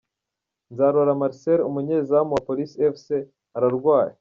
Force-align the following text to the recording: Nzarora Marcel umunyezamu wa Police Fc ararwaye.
Nzarora 0.71 1.19
Marcel 1.21 1.59
umunyezamu 1.69 2.29
wa 2.33 2.43
Police 2.47 2.75
Fc 2.93 3.07
ararwaye. 3.57 4.13